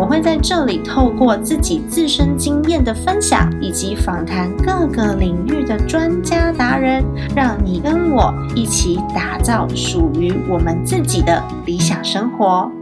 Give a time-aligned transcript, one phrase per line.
[0.00, 7.04] 我会在这里透过自己自身经验的分享，以及访谈各个领域的专家达人，
[7.36, 12.72] 让你跟我一起打造属于我们自己的理想生活。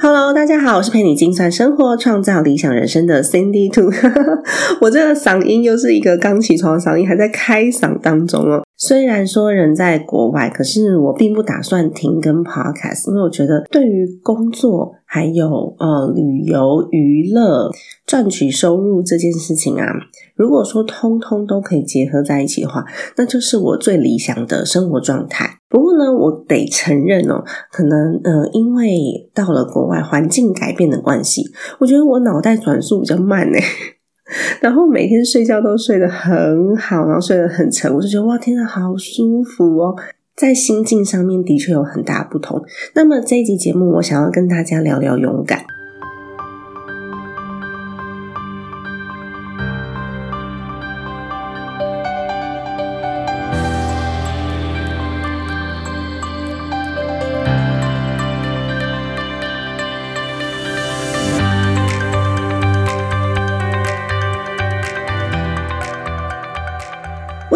[0.00, 3.92] Hello，大家好，我是陪你精算生活、创造理想人生的 Cindy Two。
[4.80, 8.64] 我这个嗓音又是一个刚起床的嗓音，还在开嗓当中哦。
[8.76, 17.70] 虽然说人在国外，可是我并不打算停更 Podcast，因为我觉得对于工作还有呃旅游、娱乐、
[18.06, 19.86] 赚取收入这件事情啊，
[20.34, 22.84] 如果说通通都可以结合在一起的话，
[23.16, 25.58] 那就是我最理想的生活状态。
[25.68, 31.44] 不过呢，我得承认哦，可能呃，因为到了国外环境改变的关系，
[31.78, 33.58] 我觉得我脑袋转速比较慢呢。
[34.60, 39.96] 然后每天睡觉都睡得很好，然后睡得很沉，我就觉得哇，天呐，好舒服哦！
[40.34, 42.64] 在心境上面的确有很大不同。
[42.94, 45.64] 那么这一集节目，我想要跟大家聊聊勇敢。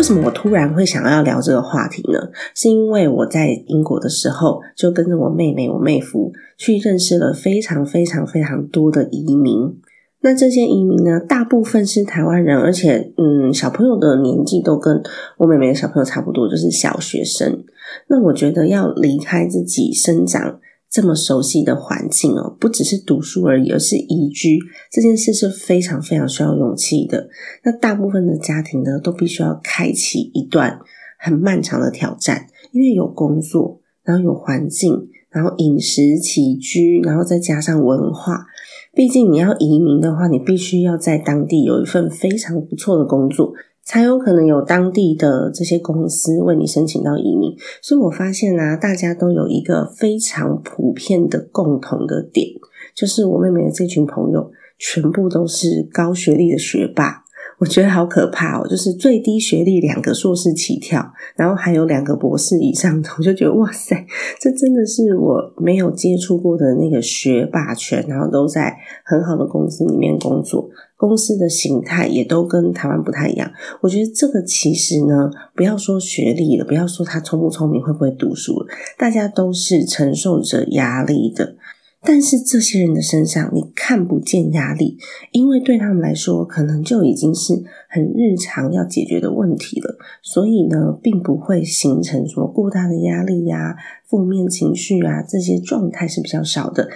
[0.07, 2.31] 什么我突然会想要聊这个话题呢？
[2.55, 9.77] 是因为我在英国的时候，就跟着我妹妹、我妹夫去认识了非常非常非常多的移民。
[10.21, 15.03] 那这些移民呢，大部分是台湾人，而且嗯，小朋友的年纪都跟
[15.39, 17.65] 我妹妹的小朋友差不多，就是小学生。
[18.07, 20.61] 那我觉得要离开自己生长。
[20.97, 24.59] 这么熟悉的环境哦，不只是读书而已，而是移居
[24.91, 27.29] 这件事是非常非常需要勇气的。
[27.65, 30.81] 那大部分的家庭呢，都必须要开启一段
[31.19, 38.47] 很漫长的挑战，因为有工作，然后有环境，然后饮食起居，然后再加上文化。
[38.95, 43.53] 毕竟你要移民的话，你必须要在当地有一份非常不错的工作。
[43.87, 52.49] 才有可能有当地的这些公司为你申请到移民，所以我发现啊，大家都有一个非常普遍的共同的点，
[52.97, 57.23] 就是我妹妹的这群朋友全部都是高学历的学霸。
[57.59, 58.69] 我觉得好可怕哦！
[58.69, 63.97] 就是最低学历两个硕士起跳，然后还有两个博士以上的，我就觉得哇塞，
[64.39, 68.77] 这真的是我没有接触过的那个学霸圈，然后都在
[69.07, 73.51] 很好的公司里面工作，公司的形态也都跟台湾不太一样。
[73.83, 78.67] 我觉得这个其实呢，不要说学历了，不要说他聪不聪明，会不会读书了，
[78.99, 81.57] 大家都是承受着压力的。
[82.03, 84.97] 但是这些人的身上你看不见压力，
[85.33, 87.53] 因为对他们来说，可能就已经是
[87.89, 96.89] 很日常要解决的问题了，所以呢，并不会形成什么过大的压力呀、负面情绪啊这些状态是比较少的。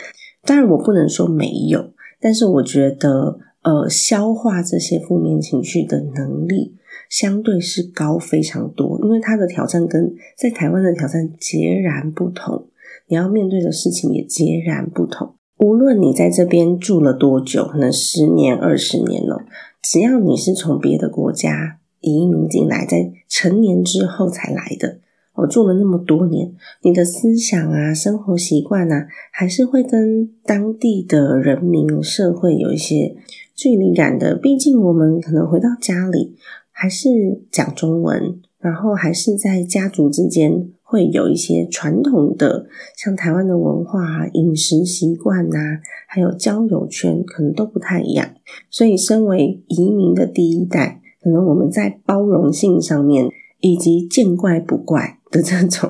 [0.45, 6.75] 当然，我不能说没有，但是我觉得，呃，消化这些负面情绪的能力
[7.09, 12.69] 相对是高非常多，因为他的挑战跟在台湾的挑战截然不同。
[13.09, 15.35] 你要面对的事情也截然不同。
[15.59, 19.45] 无论你在这边住了多久，可能十年、二十年了，
[19.83, 25.01] 只要你是从别的国家移民进来，在成年之后才来的，
[25.35, 33.17] 我住了那么多年，你的思想啊、生活习惯啊，还是会跟当地的人民社会有一些
[33.61, 34.35] 距离感的。
[34.35, 36.35] 毕竟我们可能回到家里
[36.71, 40.71] 还是讲中文，然后还是在家族之间。
[40.83, 42.67] 会有一些传统的，
[42.97, 45.79] 像台湾的文化、饮食习惯呐，
[46.09, 48.29] 还有交友圈，可能都不太一样。
[48.71, 53.29] 所以，身为移民的第一代，可能我们在包容性上面，
[53.61, 55.89] 以及见怪不怪的这种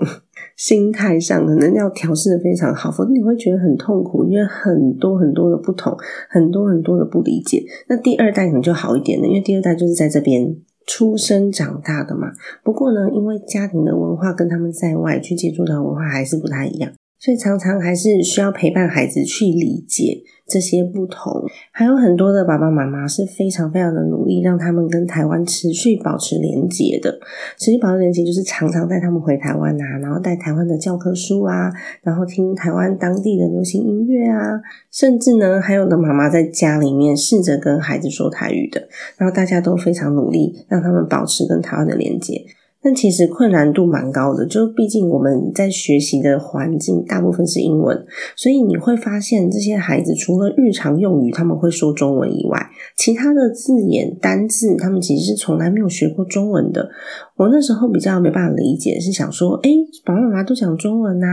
[0.60, 5.96] 心态上，可能要调试的非常好，否则你会觉得很痛苦，因为很多很多的不同，
[6.28, 7.64] 很多很多的不理解。
[7.88, 10.54] 那第二代可能就好一点了，因为第二代就是在这边。
[10.86, 12.32] 出生长大的嘛，
[12.64, 20.22] 不过呢，因为家庭的文化跟他们在外去接触的文化还是不太一样，所以常常还是需要陪伴孩子去理解。
[20.48, 27.20] 这些不同，还有很多的爸爸妈妈是非常非常的努力，让他们跟台湾持续保持连结的。
[27.56, 31.70] 持续保持连结，就是常常带他们回台湾啊，然后带台湾的教科书啊，
[32.02, 38.88] 然后听台湾当地的流行音乐啊，甚至呢，还有的妈妈在家里面试着跟孩子说台语的，
[39.18, 42.44] 然后大家都非常努力，让他们保持跟台湾的连结。
[42.82, 56.88] 但其实困难度蛮高的，就毕竟我们在学习的环境大部分是英文，所以你会发现这些孩子除了日常用语他们会说中文以外，其他的字眼单字他们其实是从来没有学过中文的。
[57.36, 59.70] 我那时候比较没办法理解，是想说，诶，
[60.04, 61.26] 爸爸妈妈都讲中文呐。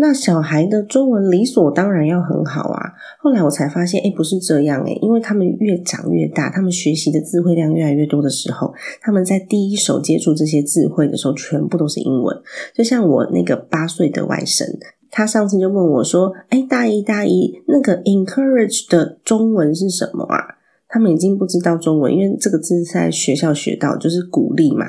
[0.00, 2.94] 那小孩的中文理所当然要很好啊！
[3.18, 12.34] 后来我才发现，哎，不是这样哎，因为他们越长越大，他们学习的智慧量越来越多的时候，他们在第一手接触这些智慧的时候，全部都是英文。
[12.72, 14.64] 就像我那个八岁的外甥，
[15.10, 20.56] 他上次就问我说：“哎，大姨大姨，那个 encourage 的中文是什么啊？”
[20.88, 24.86] 他们已经不知道中文，因为这个字在学校学到，就是鼓励嘛。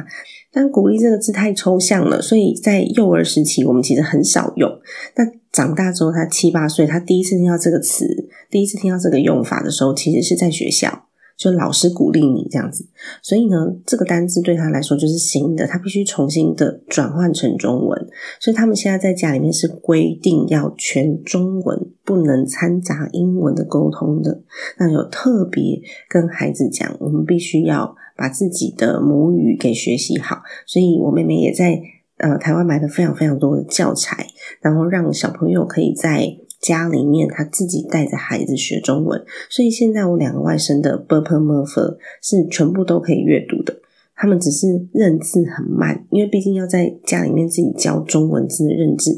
[0.53, 4.69] 但鼓励这个字太抽象了，所以在幼儿时期我们其实很少用。
[5.15, 11.05] 那长大之后，他七八岁，他第一次听到这个词，第一次听到这个用法的时候，其实是在学校。
[11.41, 12.85] 就老师鼓励你这样子，
[13.23, 18.07] 所以呢，这个单字对他来说就是新的，他必须重新的转换成中文。
[18.39, 24.43] 所以他们现在在家里面是规定要全中文，不能掺杂英文的沟通的。
[24.77, 30.43] 那有特别跟孩子讲，我们必须要把自己的母语给学习好。
[30.67, 31.81] 所以我妹妹也在
[32.17, 34.27] 呃台湾买了非常非常多的教材，
[34.61, 36.37] 然后让小朋友可以在。
[36.61, 43.81] 家里面他自己带着孩子学中文，所以现在我两个外甥的 Burper m u r f 是全部都可以阅读的。
[44.15, 49.17] 他们只是认字很慢，因为毕竟要在家里面自己教中文字认字，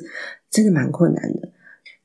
[0.49, 1.49] 真的蛮困难的。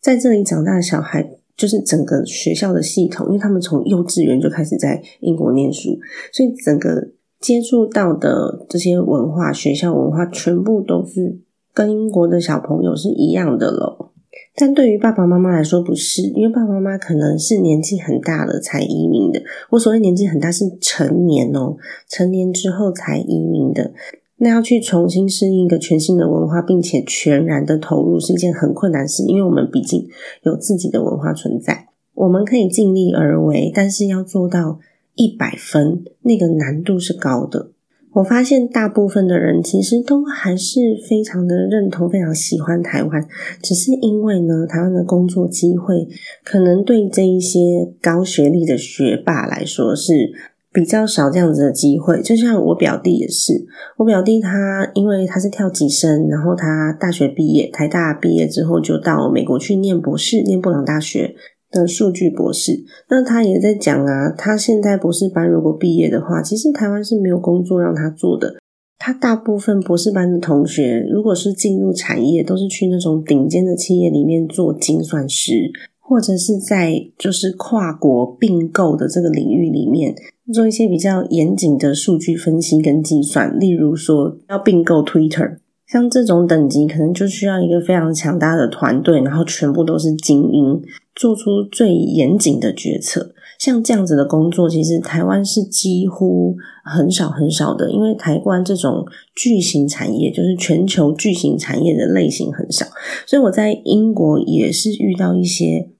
[0.01, 5.97] 在这里长大的小孩，就是整个学校的系统，因为他们从幼稚园就开始在英国念书，
[6.33, 11.39] 所以整个接触到的这些文化、学校文化，全部都是
[11.73, 14.11] 跟英国的小朋友是一样的了。
[14.57, 19.41] 但对于爸爸妈妈来说不是，因为爸爸妈妈可能是年纪很大了才移民的。
[19.71, 21.77] 我所谓年纪很大是成年哦，
[22.09, 23.93] 成年之后才移民的。
[24.41, 29.25] 那要去重新适应一个全新的文化，并且全然的投入，是一件很困难事。
[29.25, 30.09] 因为我们毕竟
[30.43, 34.79] 有自己的文化存在，我们可以尽力而为，但是要做到
[35.15, 37.71] 一百分，那个难度是高的。
[38.19, 43.25] 我发现大部分的人其实都还是非常的认同、非常喜欢台湾，
[43.63, 46.09] 只是因为呢，台湾的工作机会
[46.45, 47.61] 可能对这一些
[48.03, 50.33] 高学历的学霸来说是
[50.73, 52.21] 比较少这样子的机会。
[52.21, 53.65] 就像我表弟也是，
[53.99, 61.37] 我表弟他因为他是跳级生，然后他大学毕业，台大毕业之后就到美国去念博士，念布朗大学。
[61.71, 68.57] 的数据博士，那他也在讲啊，他现在博士班如果毕业的话，其实台湾是没有工作让他做的。
[68.99, 75.71] 他大部分博士班的同学，如果是进入产业，都是去那种顶尖的企业里面做精算师，
[76.01, 80.15] 或者是在就是跨国并购的这个领域里面
[80.53, 83.57] 做一些比较严谨的数据分析跟计算。
[83.59, 90.83] 例如说要并购 Twitter，像这种等级，可能就需要一个非常强大的团队，然后全部都是精英。
[91.19, 96.55] 做出最严谨的决策，像这样子的工作，其实台湾是几乎
[96.85, 99.05] 很少很少的，因为台湾这种
[99.35, 102.87] 巨型产业，就是全球巨型产业的类型很少，
[103.27, 105.91] 所以我在英国也是遇到一些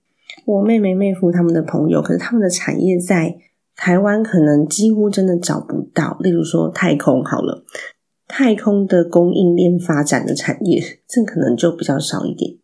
[0.47, 3.37] 我妹妹妹夫他们的朋友，可是他们的产业在
[3.75, 7.65] 台湾可能几乎真的找不到，例如说太空好了，
[8.29, 12.55] 太空的供应链发展的产业，这可能就比较少一点。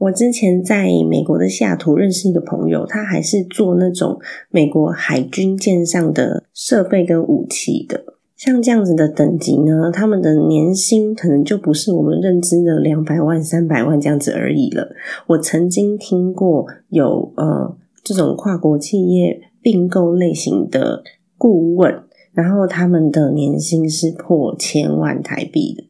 [0.00, 8.02] 我之前在美国的西雅图认识一个朋友，他还是做那种美国海军舰上的设备跟武器的。
[8.34, 14.88] 像这样子的等级呢，他们的年薪可能就不是我们认知的两百万、三百万这样子而已了。
[15.26, 21.02] 我曾经听过有呃这种跨国企业并购类型的
[21.36, 21.94] 顾问，
[22.32, 25.89] 然后他们的年薪是破千万台币的。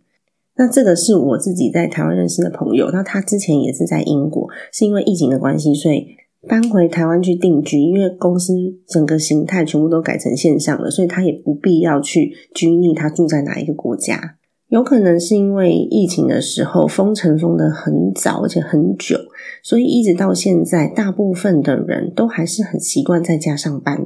[0.60, 6.06] 那这个是我自己在台湾认识的朋友，那他之前也是在英国，是因为疫情的关系，所以
[6.46, 7.80] 搬回台湾去定居。
[7.80, 8.52] 因为公司
[8.86, 14.36] 整个形态全部都改成线上了，所以他也不必要去拘泥他住在哪一个国家。
[14.70, 19.18] 有可能是因为疫情的时候封城封的很早，而且很久，
[19.64, 23.98] 所以一直到现在，大部分的人都还是很习惯在家上班。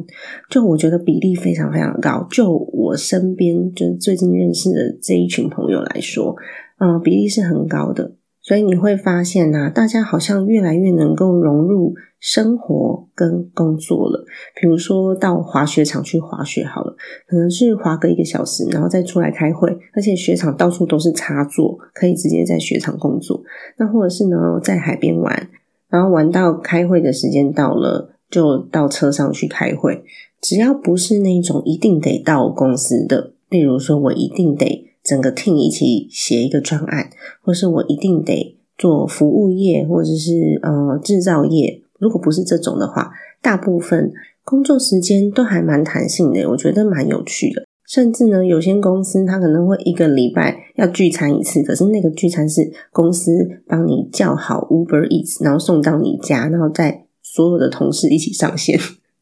[0.49, 2.27] 就我觉得比例非常非常高。
[2.31, 6.35] 就我身边就是最近认识的这一群朋友来说，
[6.79, 8.13] 嗯，比例是很高的。
[8.45, 14.23] 所以你会发现呐，大家好像越来越能够融入生活跟工作了。
[14.61, 16.95] 比如说到滑雪场去滑雪好了，
[17.27, 19.75] 可能是滑个一个小时，然后再出来开会。
[19.95, 23.43] 而且雪场到处都是插座，可以直接在雪场工作。
[23.79, 25.49] 那或者是呢，在海边玩，
[25.89, 30.05] 然后玩到开会的时间到了，就到车上去开会。
[30.43, 34.84] 只要不是那种一定得到公司的，例如说我一定得。
[35.05, 37.11] 整个 team 一起写一个专案，
[37.43, 41.83] 或是我一定得做服务业或者是呃制造业。
[41.99, 47.65] 如果不是这种的话，大部分工作时间都还蛮弹性的，我觉得蛮有趣的。
[47.87, 53.31] 甚至呢，有些公司它可能会一个礼拜要聚餐一次，可是那个聚餐是公司
[53.67, 58.79] 帮你叫好 Uber Eats，然后送到你家，然后再所有的同事一起上线，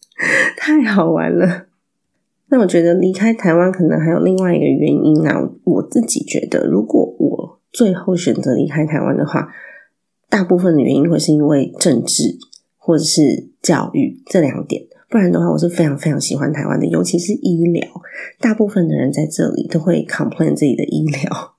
[0.57, 1.67] 太好玩了。
[2.53, 9.49] 那我觉得离开台湾可能还有另外一个原因啊，我自己觉得，如果我最后选择离开台湾的话，
[10.29, 12.37] 大部分的原因会是因为政治
[12.77, 14.83] 或者是教育这两点。
[15.09, 17.83] 不然的话，我是非常非常喜欢台湾的，尤其是医疗。
[18.39, 21.55] 大部分的人在这里都会 complain 自己的医疗。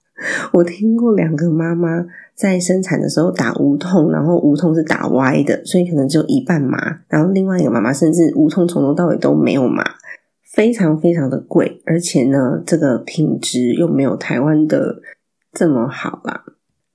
[0.51, 6.99] 我听过两个妈妈在生产的时候打无痛，然后无痛是打歪的，所以可能只有一半麻。
[7.07, 9.83] 然后另外一个妈妈甚至无痛从头到尾都没有麻，
[10.53, 15.01] 非常非常的贵，而且呢，这个品质又没有台湾的
[15.51, 16.43] 这么好啦。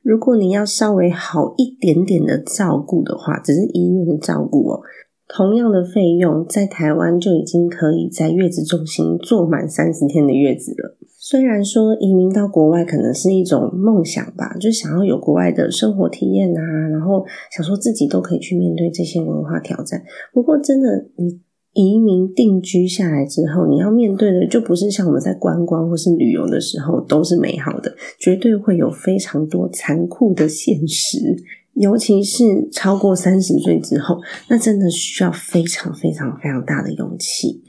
[0.00, 4.80] 如果你要稍微好一点点的照顾的话，只是医院的照顾哦。
[5.26, 10.96] 同样的费用，在台湾就已经可以在月子中心坐满三十天的月子了。
[11.18, 20.02] 虽然说移民到国外可能是一种梦想吧，就想要有国外的生活体验啊，然后想说自己都可以去面对这些文化挑战。
[20.32, 21.38] 不过，真的你
[21.78, 31.36] 移民定居下来之后，你要面对的就不是像我们在观光或是旅游的时候都是美好的，绝对会有非常多残酷的现实。
[31.74, 34.20] 尤其是超过三十岁之后，
[34.50, 37.62] 那真的需要非常非常非常大的勇气。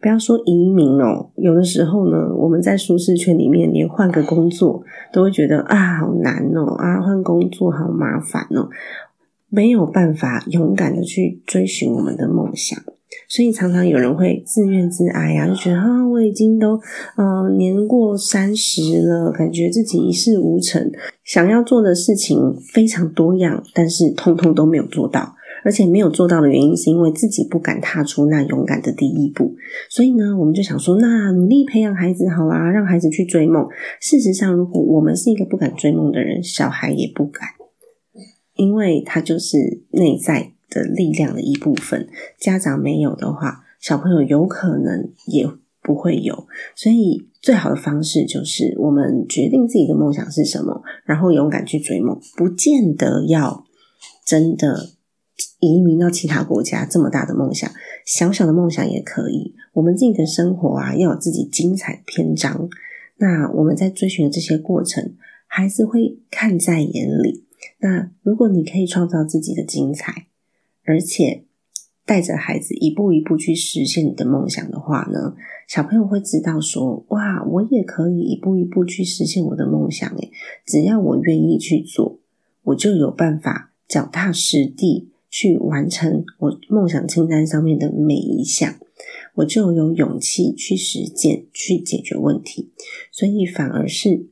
[0.00, 4.82] 不要说移民哦，有的时候呢，我们在舒适圈里面，连换个工作
[5.12, 8.68] 都会觉得啊，好难哦，啊，换工作好麻烦哦，
[9.48, 12.76] 没有办法勇敢的去追寻我们的梦想。
[13.28, 16.80] 所以常常有人会自怨自哀啊，就觉得啊，我已经都
[17.16, 20.90] 呃年过三十了，感觉自己一事无成，
[21.24, 29.54] 想要做的事情非常多样，但是通通都没有做到，而且没有做到的原因是因为自己不敢踏出那勇敢的第一步。
[29.88, 33.66] 所以呢，我们就想说，那努力培养孩子好啦，让孩子去追梦。
[34.00, 37.48] 事实上，如果我们是一个不敢追梦的人，小孩也不敢，
[38.54, 40.53] 因为他就是内在。
[40.74, 45.48] 的力量的一部分，家长没有的话，小朋友有可能也
[45.80, 46.46] 不会有。
[46.74, 52.18] 所以，最好的方式就是我们决定自己的梦想是什么，然后勇敢去追梦。
[52.36, 53.64] 不见得要
[54.26, 54.90] 真的
[55.60, 57.70] 移民到其他国家，这么大的梦想，
[58.04, 59.54] 小小的梦想也可以。
[59.74, 62.68] 我们自己的生活啊，要有自己精彩篇章。
[63.18, 65.14] 那我们在追寻的这些过程，
[65.46, 67.44] 孩子会看在眼里。
[67.78, 70.26] 那如果你可以创造自己的精彩，
[70.84, 71.44] 而且
[72.06, 75.34] 带着孩子一步一步去实现你的梦想的话呢，
[75.66, 80.08] 小朋友会知道说：哇，我也可以一步一步去实现我的梦想。
[80.16, 80.30] 诶，
[80.66, 82.18] 只要我愿意去做，
[82.64, 88.74] 我就有办法脚踏实地去完成我梦想清单上面的每一项，
[89.36, 92.70] 我就有勇气去实践、去解决问题。
[93.10, 94.26] 所以，反而是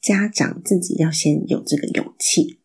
[0.00, 2.59] 家长自己要先有这个勇气。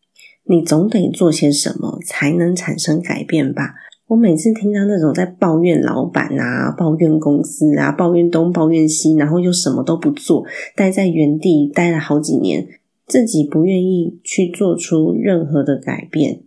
[0.48, 3.74] 你总得做些什么才能产生改变吧？
[4.08, 10.44] 我每次听到那种在抱怨老板啊、抱怨公司啊、抱怨东、抱怨西，然后又什么都不做，
[10.76, 12.68] 待在原地待了好几年，
[13.08, 16.42] 自己不愿意去做出任何的改变，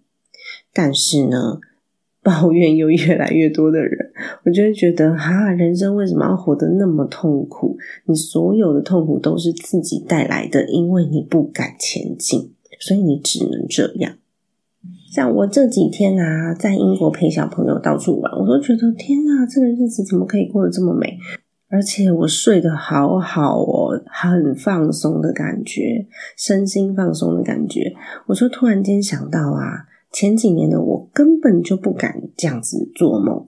[0.74, 1.60] 但是呢，
[2.24, 4.14] 抱怨又越来越多的人，
[4.46, 7.76] 我就会觉得哈，人生为什么要活得那么痛苦？
[8.06, 12.54] 你所有的痛苦都是自己带来的，因为你不敢前进。
[12.80, 14.14] 所以你只能这样。
[15.12, 21.18] 像我这几天啊，在英国陪小朋友到处玩，我都觉得天啊，这个日子怎么可以过得这么美？
[21.68, 26.08] 而且我睡得好好哦，很放松的感觉，
[26.38, 27.94] 身心放松的感觉。
[28.28, 33.46] 我就突然间想到啊，前几年的我根本就不敢这样子做梦。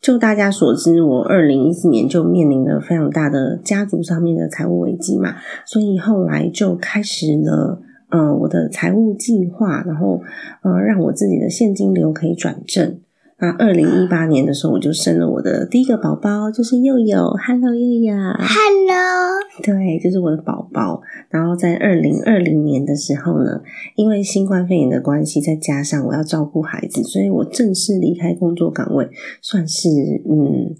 [0.00, 7.82] 就大家所知，我二零一四年就面临了非常大的家族上面的财务危机嘛，所以后来就开始了。
[8.14, 10.20] 嗯，我的财务计划，然后
[10.62, 13.00] 呃，让我自己的现金流可以转正。
[13.38, 17.34] 那二零一八年的时候，我就生了我的第一个宝宝，就是佑佑。
[17.44, 18.14] Hello，佑佑。
[18.14, 19.40] Hello。
[19.64, 21.00] 对，就是我的宝宝。
[21.30, 23.62] 然后在二零二零年的时候呢，
[23.96, 29.08] 因为新冠肺炎的关系，再加上我要照顾孩子，所以我正式离开工作岗位，
[29.40, 29.88] 算是
[30.28, 30.76] 嗯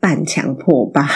[0.00, 1.06] 半强迫吧。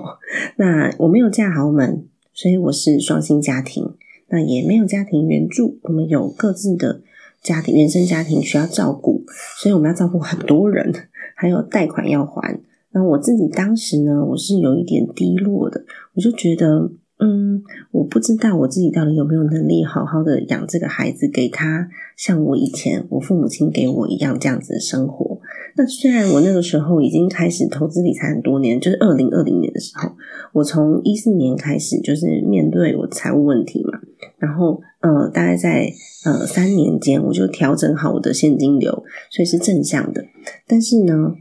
[0.56, 3.94] 那我没有嫁豪门，所以我是双薪家庭。
[4.30, 7.02] 那也没有家庭援助，我们有各自的
[7.42, 9.24] 家庭原生家庭需要照顾，
[9.60, 10.92] 所以我们要照顾很多人，
[11.34, 12.60] 还有贷款要还。
[12.92, 15.84] 那我自己当时呢，我是有一点低落的，
[16.14, 25.39] 我就觉得，嗯，我不知道我自己到底有没有能力好好的养这个孩子，给他像我以前我父母亲给我一样这样子的生活。
[25.76, 30.10] 那虽然我那个时候已经开始投资理财很多年，就是二零二零年的时候，
[30.52, 34.00] 我从一四年开始就是面对我财务问题嘛，
[34.38, 35.92] 然后呃，大概在
[36.24, 40.26] 呃三年间我就调整好我的现金流，所以是正向的。
[40.66, 41.34] 但是呢，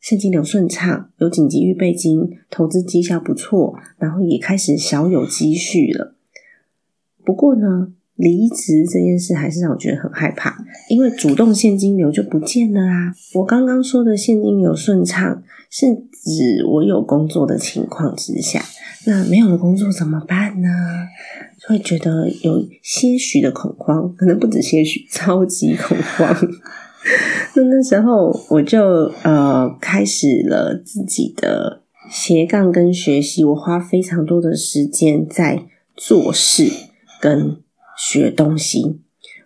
[0.00, 6.14] 现金流顺畅，有紧急预备金，投资绩效不错，然后也开始小有积蓄了。
[7.24, 10.56] 不过呢，离职这件事还是让我觉得很害怕，
[10.88, 13.14] 因为主动现金流就不见了啊。
[13.34, 18.62] 我刚刚说的现金流顺畅，是指我有工作的情况之下，
[19.06, 20.68] 那没有了工作怎么办呢？
[21.68, 26.36] 会觉得有些许的恐慌，可能不止些许，超级恐慌。
[27.54, 35.62] 那那时候我就呃开始了自己的斜杠跟学习，我花非常多的时间在
[35.96, 36.64] 做事
[37.20, 37.56] 跟
[38.02, 38.98] 学东西。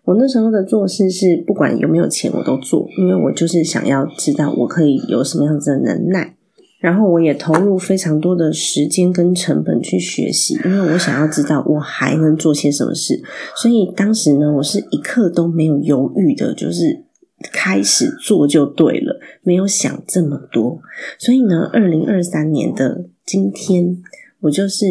[0.05, 6.35] 我那时候的做事是不管有没有钱我都做，因为我就是想要知道我可以有什么样子的能耐。
[6.79, 13.23] 然后我也投入非常多的时间跟成本去学习，因为我想要知道我还能做些什么事。
[13.57, 17.05] 所以当时呢，我是一刻都没有犹豫的，就是。
[17.53, 20.81] 开始做就对了，没有想这么多。
[21.19, 24.03] 所以呢，二零二三年的今天，
[24.41, 24.87] 我就是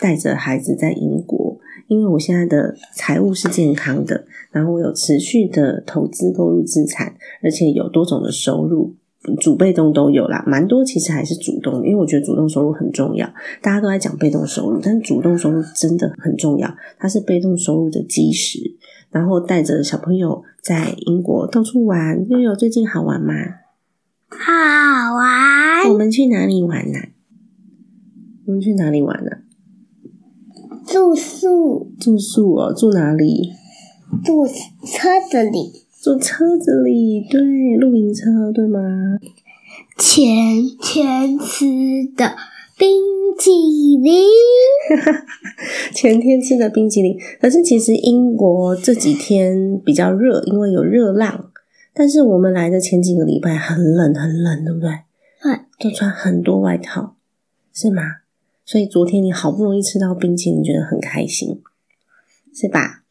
[0.00, 1.43] 带着孩子在英国，
[1.94, 8.96] 因为我现在的财务是健康的，然后我有持续的投资购入资产，而且有多种的收入，
[9.40, 10.84] 主被动都有啦，蛮多。
[10.84, 13.32] 其实还是主动，因为我觉得主动收入很重要。
[13.62, 18.74] 大家都在讲被动收入，但是主动收入真的很重要，它是被动收入的基石。
[19.12, 23.32] 然后带着小朋友在英国到处玩，悠悠最近好玩吗？
[24.28, 25.88] 好玩。
[25.92, 26.98] 我们去哪里玩呢？
[28.46, 29.30] 我们去哪里玩呢？
[30.94, 31.90] 住宿。
[31.98, 33.50] 住宿哦，住哪里？
[34.24, 35.72] 住车子里。
[36.00, 37.40] 住车子里，对，
[37.80, 38.78] 露营车，对吗？
[39.98, 41.66] 前天吃
[42.16, 42.36] 的。
[42.78, 42.88] 冰
[43.36, 43.50] 淇
[43.96, 44.22] 淋，
[45.92, 47.16] 前天吃的冰淇淋。
[47.40, 51.50] 可是其实英国这几天比较热，因为有热浪。
[51.92, 54.90] 但是我们来的前几个礼拜很冷，很冷，对不对？
[55.42, 57.16] 对，都穿很多外套，
[57.72, 58.02] 是吗？
[58.64, 61.60] 所以昨天你好不容易吃到冰淇淋，觉得很开心，
[62.54, 63.02] 是吧？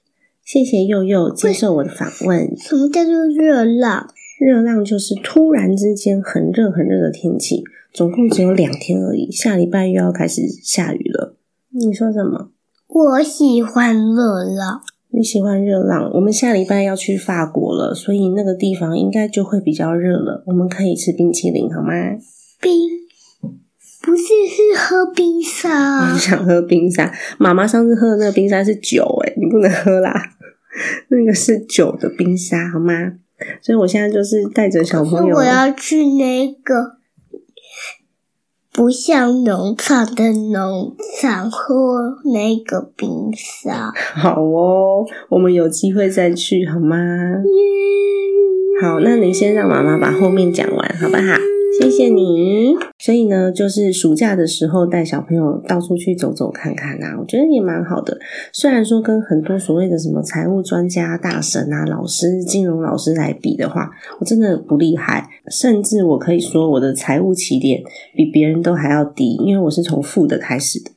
[0.43, 2.55] 谢谢佑佑接受我的访问。
[2.57, 4.07] 什么叫做热浪？
[4.39, 7.63] 热浪就是突然之间很热很热的天气。
[7.93, 11.37] 总共只有两天而已，下礼拜又要开始下雨了。
[11.69, 12.49] 你说什么？
[12.87, 14.81] 我喜欢热浪。
[15.09, 16.09] 你喜欢热浪？
[16.15, 20.43] 我们下礼拜要去法国了，所以那个地方应该就会比较热了。
[20.47, 21.91] 我们可以吃冰淇淋，好吗？
[22.59, 22.73] 冰
[24.05, 26.11] 不是是喝冰沙？
[26.11, 27.09] 你想喝冰沙？
[27.37, 30.13] 妈妈上次喝的那个冰沙是酒，诶你不能喝啦。
[31.07, 33.13] 那个是酒的冰沙，好吗？
[33.61, 36.97] 所以我现在就是带着小朋友，我要去那个。
[38.75, 43.93] 不像农场的农场喝那个冰沙。
[44.15, 46.97] 好哦，我们有机会再去好吗？
[48.81, 51.37] 好，那你先让妈妈把后面讲完，好不好？
[51.79, 52.75] 谢谢你。
[52.99, 58.17] 所以呢，就是暑假的时候带小朋友到处去走走看看呐，我觉得也蛮好的。
[58.51, 65.29] 虽然说跟很多所谓的什么财务专家、大神啊、老师、金融老师来比的话，我真的不厉害。
[65.49, 67.81] 甚至我可以说，我的财务起点
[68.15, 70.91] 比别人都还要低，因为我是从负的开始的。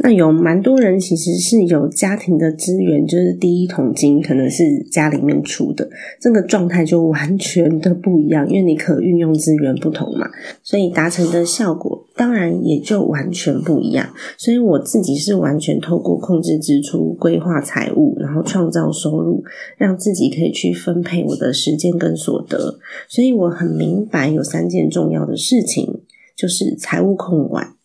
[0.00, 5.88] 那有蛮多人其实是有家庭的资源，就是第一桶金可能是家里面出的，
[6.20, 10.28] 这个状态就完全的不一样，因为你可运用资源不同嘛，
[10.62, 14.06] 所以达成的效果当然也就完全不一样。
[14.36, 19.42] 所以我自己是完全透过控制支出、规划财务，然后创造收入，
[19.78, 22.78] 让自己可以去分配我的时间跟所得。
[23.08, 26.02] 所以我很明白有三件重要的事情，
[26.36, 27.75] 就是财务控管。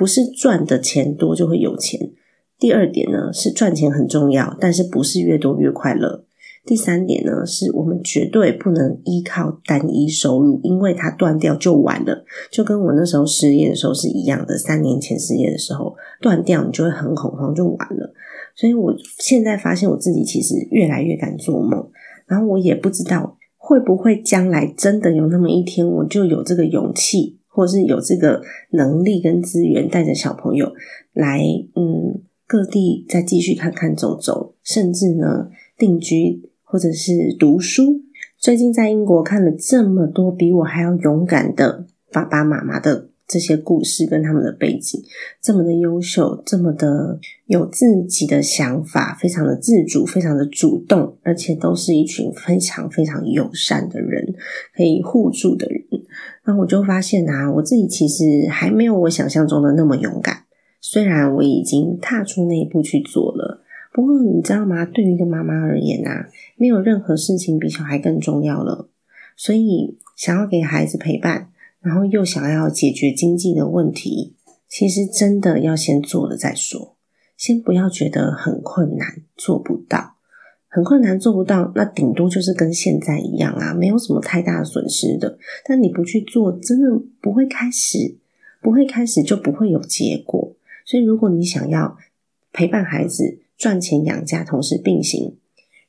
[0.00, 2.12] 不是赚的钱多就会有钱。
[2.58, 6.24] 第二点呢是赚钱很重要，但是不是越多越快乐。
[6.64, 12.24] 第三点呢是我们绝对不能依靠单一收入，因为它断掉就完了。
[12.50, 18.14] 就跟我那时候失业的时候是一样的，三年前失业的时候断掉，你就会很恐慌，就完了。
[18.56, 21.90] 所以我现在发现我自己其实越来越敢做梦，
[22.26, 27.39] 然后我也不知道会不会将来真的有那么一天，我就有这个勇气。
[27.50, 30.72] 或是有这个能力跟资源，带着小朋友
[31.12, 31.42] 来，
[31.74, 38.00] 嗯，各地再继续看看走走，甚至呢定居或者是读书。
[38.38, 45.00] 最近在英国看了这么多比我还要勇敢的爸爸妈妈的这些故事跟他们的背景，
[45.40, 47.16] 这么的优秀，这么的
[47.46, 54.34] 有自己的想法，非常的自主，非常的主动，而且都是一群非常非常友善的人，
[54.74, 55.80] 可以互助的人。
[56.44, 60.44] 那我就发现啊，我自己其实还没有我想象中的那么勇敢。
[60.80, 63.62] 虽然我已经踏出那一步去做了，
[63.92, 64.84] 不过你知道吗？
[64.84, 68.88] 对于一个妈妈而言啊，没有任何事情比小孩更重要了。
[69.36, 71.46] 所以，想要给孩子陪伴。
[71.82, 74.34] 然后又想要解决经济的问题，
[74.68, 76.96] 其实真的要先做了再说。
[77.36, 80.16] 先不要觉得很困难，做不到，
[80.68, 85.38] 很困难做不到，那顶多就是跟现在一样啊，没有什么太大损失的。
[85.64, 88.18] 但你不去做，真的不会开始，
[88.60, 90.54] 不会开始就不会有结果。
[90.84, 91.96] 所以，如果你想要
[92.52, 95.36] 陪伴孩子赚钱养家，同时并行，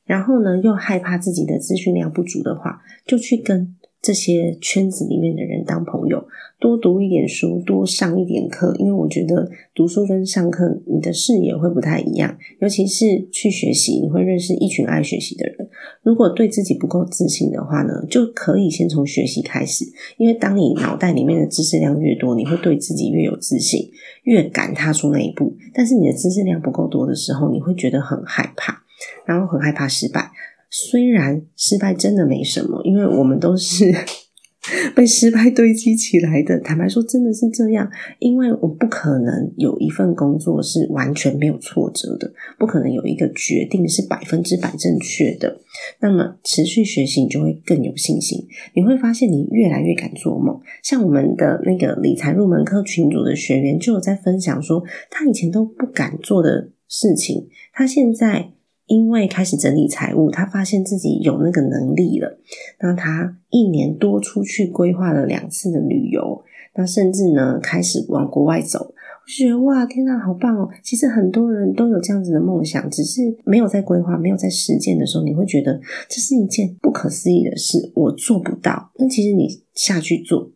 [0.05, 3.75] 然后呢又害怕自己的资讯量不足的话，就去跟。
[4.01, 6.25] 这些圈子里面的人当朋友，
[6.59, 12.35] 多读一点书，多上一点课，因为我觉得读书跟上课，你的视野会不太一样。
[12.59, 15.69] 尤其是去学习，你会认识一群爱学习的人。
[16.01, 19.85] 如果对自己不够自信的话呢，就可以先从学习开始。
[20.17, 23.91] 因为当你脑袋里面的知识量越多，你会对自己越有自信，
[24.23, 25.55] 越敢踏出那一步。
[25.75, 28.81] 但是你的知识量不够多的时候，你会觉得很害怕，
[29.25, 30.31] 然后很害怕失败。
[30.71, 33.93] 虽然失败真的没什么，因为我们都是
[34.95, 36.57] 被失败堆积起来的。
[36.59, 45.59] 坦白说，真的是这样，因为我不可能有一份工作是完全没有挫折的，不可能有一个决定是百分之百正确的。
[45.99, 48.47] 那么持续学习，你就会更有信心。
[48.73, 50.57] 你会发现，你越来越敢做梦。
[50.81, 58.53] 像我们的那个理财入门课群组的学员，就有在分享说，他以前都不敢做的事情，他现在。
[58.91, 62.37] 因为开始整理财务，他发现自己有那个能力了。
[62.81, 66.43] 那他一年多出去规划了两次的旅游，
[66.75, 68.93] 那甚至呢开始往国外走。
[69.23, 70.67] 我觉得哇，天哪，好棒哦！
[70.83, 78.91] 其实很多人都有这样子的梦想，只是没有在规划、没有在实践的时候，你会觉得这是一件不可思议的事，我做不到。
[78.97, 80.51] 但其实你下去做，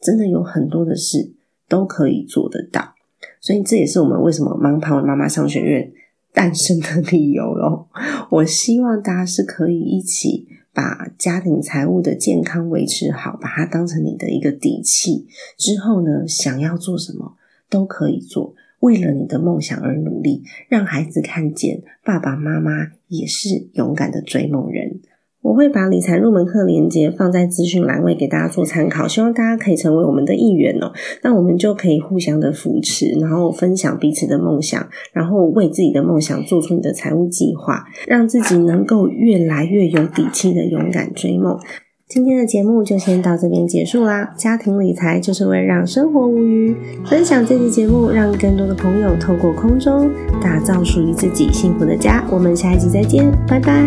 [0.00, 1.32] 真的有很多的事
[1.68, 2.94] 都可以做得到。
[3.40, 5.90] 所以这也是我们为什么盲跑妈妈商学院。
[6.32, 7.88] 诞生的理由咯。
[8.30, 15.26] 我希望大家是可以一起把家庭财务的健康维持好，把它当成你的一个底气。
[15.56, 17.36] 之后呢，想要做什么
[17.68, 25.00] 都可以做，为了你的梦想而努力，让孩子看见爸爸妈妈也是勇敢的追梦人。
[25.42, 30.92] 我会把理财入门课链接放在资讯栏位给大家做参考，希望大家可以成为我们的一员哦。
[31.22, 41.58] 那我们就可以互相的扶持，然后分享彼此的梦想，然后为自己的梦想做出你的财务计划，让自己能够越来越有底气的勇敢追梦。
[42.06, 44.34] 今天的节目就先到这边结束啦。
[44.36, 46.76] 家庭理财就是为了让生活无虞，
[47.06, 50.10] 分享这期节目，让更多的朋友透过空中
[50.42, 52.22] 打造属于自己幸福的家。
[52.30, 53.82] 我们下一集再见，拜拜，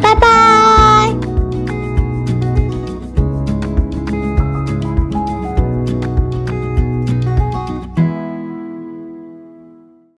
[0.00, 0.63] 拜拜。